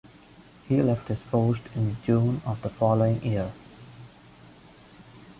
He 0.67 0.81
left 0.81 1.09
his 1.09 1.21
post 1.21 1.61
in 1.75 1.95
June 2.01 2.41
of 2.43 2.59
the 2.63 2.71
following 2.71 3.21
year. 3.23 3.51